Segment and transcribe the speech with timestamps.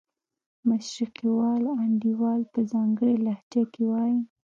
[0.67, 4.19] مشرقي وال انډیوال په ځانګړې لهجه کې وایي.